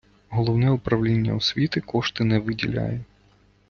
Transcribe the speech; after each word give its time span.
Головне 0.29 0.71
управління 0.71 1.35
освіти 1.35 1.81
кошти 1.81 2.23
не 2.23 2.39
виділяє. 2.39 3.01